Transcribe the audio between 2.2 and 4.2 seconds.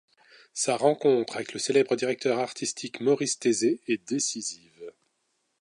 artistique Maurice Tézé est